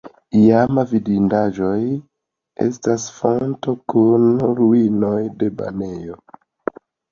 Iama 0.37 0.85
vidindaĵo 0.93 1.67
estas 2.65 3.05
fonto 3.19 3.77
kun 3.95 4.27
ruinoj 4.63 5.15
de 5.45 5.53
banejo. 5.63 6.21